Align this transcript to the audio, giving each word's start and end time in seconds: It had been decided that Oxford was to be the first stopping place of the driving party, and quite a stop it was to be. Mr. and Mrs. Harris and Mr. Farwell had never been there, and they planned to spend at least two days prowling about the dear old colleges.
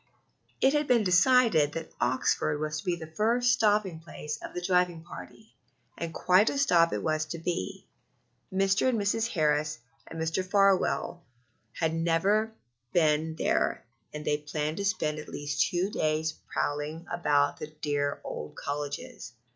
It 0.61 0.73
had 0.73 0.87
been 0.87 1.03
decided 1.03 1.73
that 1.73 1.91
Oxford 2.01 2.59
was 2.59 2.79
to 2.79 2.85
be 2.85 2.95
the 2.95 3.05
first 3.15 3.51
stopping 3.51 3.99
place 3.99 4.39
of 4.41 4.55
the 4.55 4.61
driving 4.65 5.03
party, 5.03 5.53
and 5.95 6.11
quite 6.11 6.49
a 6.49 6.57
stop 6.57 6.91
it 6.91 7.03
was 7.03 7.25
to 7.27 7.37
be. 7.37 7.85
Mr. 8.51 8.89
and 8.89 8.99
Mrs. 8.99 9.27
Harris 9.27 9.77
and 10.07 10.19
Mr. 10.19 10.43
Farwell 10.43 11.21
had 11.73 11.93
never 11.93 12.51
been 12.93 13.35
there, 13.35 13.85
and 14.11 14.25
they 14.25 14.37
planned 14.39 14.77
to 14.77 14.85
spend 14.85 15.19
at 15.19 15.29
least 15.29 15.67
two 15.69 15.91
days 15.91 16.31
prowling 16.51 17.05
about 17.11 17.57
the 17.59 17.67
dear 17.67 18.19
old 18.23 18.55
colleges. 18.55 19.33